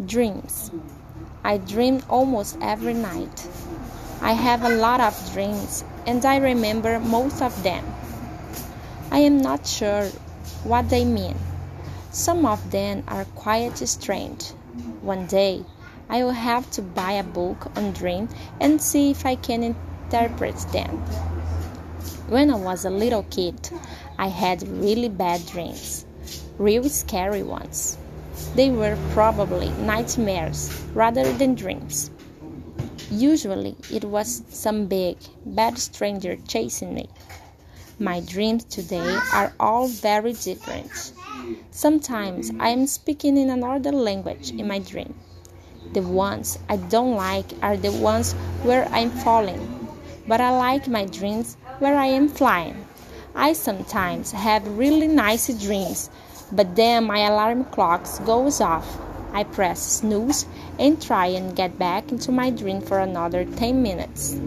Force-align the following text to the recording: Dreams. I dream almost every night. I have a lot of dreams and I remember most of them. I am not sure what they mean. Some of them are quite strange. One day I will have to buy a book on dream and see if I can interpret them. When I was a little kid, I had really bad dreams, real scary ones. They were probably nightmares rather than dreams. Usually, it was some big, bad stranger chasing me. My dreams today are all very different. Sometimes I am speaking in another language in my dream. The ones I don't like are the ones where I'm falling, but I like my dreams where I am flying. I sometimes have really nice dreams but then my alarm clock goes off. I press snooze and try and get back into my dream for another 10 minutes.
Dreams. 0.00 0.70
I 1.44 1.58
dream 1.58 2.02
almost 2.08 2.56
every 2.62 2.94
night. 2.94 3.46
I 4.22 4.32
have 4.32 4.64
a 4.64 4.70
lot 4.70 5.02
of 5.02 5.32
dreams 5.34 5.84
and 6.06 6.24
I 6.24 6.38
remember 6.38 6.98
most 6.98 7.42
of 7.42 7.62
them. 7.62 7.84
I 9.10 9.18
am 9.18 9.42
not 9.42 9.66
sure 9.66 10.06
what 10.64 10.88
they 10.88 11.04
mean. 11.04 11.36
Some 12.10 12.46
of 12.46 12.70
them 12.70 13.04
are 13.06 13.26
quite 13.34 13.76
strange. 13.86 14.48
One 15.02 15.26
day 15.26 15.62
I 16.08 16.24
will 16.24 16.30
have 16.30 16.70
to 16.70 16.82
buy 16.82 17.12
a 17.12 17.22
book 17.22 17.70
on 17.76 17.92
dream 17.92 18.30
and 18.62 18.80
see 18.80 19.10
if 19.10 19.26
I 19.26 19.34
can 19.34 19.62
interpret 19.62 20.56
them. 20.72 20.88
When 22.28 22.50
I 22.50 22.56
was 22.56 22.86
a 22.86 22.90
little 22.90 23.24
kid, 23.24 23.68
I 24.18 24.28
had 24.28 24.66
really 24.66 25.10
bad 25.10 25.44
dreams, 25.44 26.06
real 26.56 26.88
scary 26.88 27.42
ones. 27.42 27.98
They 28.54 28.70
were 28.70 28.98
probably 29.12 29.70
nightmares 29.70 30.72
rather 30.94 31.32
than 31.32 31.54
dreams. 31.54 32.10
Usually, 33.10 33.76
it 33.90 34.04
was 34.04 34.42
some 34.48 34.86
big, 34.86 35.18
bad 35.44 35.78
stranger 35.78 36.36
chasing 36.48 36.94
me. 36.94 37.08
My 37.98 38.20
dreams 38.20 38.64
today 38.64 39.18
are 39.34 39.52
all 39.60 39.86
very 39.86 40.32
different. 40.32 41.12
Sometimes 41.70 42.50
I 42.58 42.70
am 42.70 42.86
speaking 42.86 43.36
in 43.36 43.50
another 43.50 43.92
language 43.92 44.50
in 44.50 44.66
my 44.66 44.78
dream. 44.78 45.14
The 45.92 46.02
ones 46.02 46.58
I 46.68 46.76
don't 46.76 47.16
like 47.16 47.52
are 47.62 47.76
the 47.76 47.92
ones 47.92 48.32
where 48.62 48.88
I'm 48.92 49.10
falling, 49.10 49.88
but 50.26 50.40
I 50.40 50.56
like 50.56 50.88
my 50.88 51.04
dreams 51.04 51.56
where 51.80 51.96
I 51.96 52.06
am 52.06 52.28
flying. 52.28 52.86
I 53.34 53.52
sometimes 53.52 54.32
have 54.32 54.78
really 54.78 55.08
nice 55.08 55.48
dreams 55.62 56.08
but 56.52 56.76
then 56.76 57.04
my 57.04 57.20
alarm 57.20 57.64
clock 57.64 58.06
goes 58.24 58.60
off. 58.60 58.98
I 59.32 59.44
press 59.44 59.80
snooze 59.80 60.46
and 60.78 61.00
try 61.00 61.26
and 61.26 61.56
get 61.56 61.78
back 61.78 62.12
into 62.12 62.30
my 62.30 62.50
dream 62.50 62.82
for 62.82 62.98
another 62.98 63.44
10 63.44 63.82
minutes. 63.82 64.38